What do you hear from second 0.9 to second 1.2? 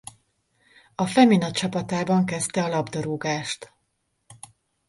A